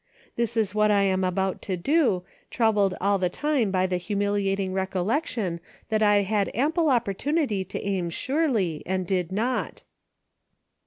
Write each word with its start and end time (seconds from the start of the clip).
This 0.35 0.57
is 0.57 0.73
what 0.73 0.89
I 0.89 1.03
am 1.03 1.23
about 1.23 1.61
to 1.61 1.77
do, 1.77 2.23
troubled 2.49 2.95
all 2.99 3.19
the 3.19 3.29
time 3.29 3.69
by 3.69 3.85
the 3.85 3.97
humiliating 3.97 4.73
recollection 4.73 5.59
that 5.89 6.01
I 6.01 6.23
had 6.23 6.49
ample 6.55 6.89
opportunity 6.89 7.63
to 7.65 7.77
A 7.77 7.81
NIGHT 7.81 7.83
FOR 7.83 8.07
DECISIONS. 8.07 8.23
32 8.25 8.33
1 8.33 8.43
aim 8.43 8.45
surely, 8.49 8.83
and 8.87 9.05
did 9.05 9.31
not. 9.31 9.83